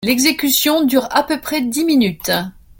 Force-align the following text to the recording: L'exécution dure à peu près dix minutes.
L'exécution 0.03 0.81
dure 0.83 1.07
à 1.11 1.21
peu 1.21 1.39
près 1.39 1.61
dix 1.61 1.85
minutes. 1.85 2.31